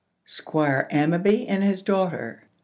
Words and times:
SQUIRE 0.25 0.87
AMMABY 0.89 1.45
AND 1.47 1.61
HIS 1.63 1.83
DAUGHTER. 1.83 2.45